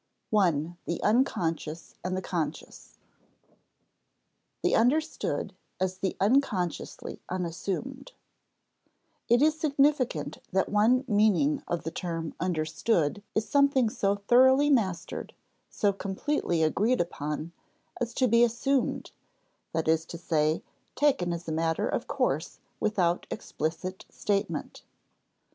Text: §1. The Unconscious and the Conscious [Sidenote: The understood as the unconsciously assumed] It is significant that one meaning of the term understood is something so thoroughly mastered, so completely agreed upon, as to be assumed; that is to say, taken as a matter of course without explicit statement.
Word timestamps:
§1. 0.31 0.77
The 0.87 1.03
Unconscious 1.03 1.93
and 2.03 2.17
the 2.17 2.23
Conscious 2.23 2.75
[Sidenote: 2.75 3.01
The 4.63 4.75
understood 4.75 5.53
as 5.79 5.99
the 5.99 6.17
unconsciously 6.19 7.21
assumed] 7.29 8.13
It 9.29 9.43
is 9.43 9.59
significant 9.59 10.39
that 10.51 10.69
one 10.69 11.05
meaning 11.07 11.61
of 11.67 11.83
the 11.83 11.91
term 11.91 12.33
understood 12.39 13.21
is 13.35 13.47
something 13.47 13.91
so 13.91 14.15
thoroughly 14.15 14.71
mastered, 14.71 15.35
so 15.69 15.93
completely 15.93 16.63
agreed 16.63 16.99
upon, 16.99 17.51
as 18.01 18.15
to 18.15 18.27
be 18.27 18.43
assumed; 18.43 19.11
that 19.71 19.87
is 19.87 20.05
to 20.05 20.17
say, 20.17 20.63
taken 20.95 21.31
as 21.31 21.47
a 21.47 21.51
matter 21.51 21.87
of 21.87 22.07
course 22.07 22.57
without 22.79 23.27
explicit 23.29 24.05
statement. 24.09 24.81